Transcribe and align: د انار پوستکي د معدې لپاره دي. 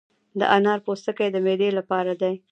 د 0.39 0.41
انار 0.55 0.79
پوستکي 0.85 1.27
د 1.31 1.37
معدې 1.45 1.69
لپاره 1.79 2.11
دي. 2.21 2.33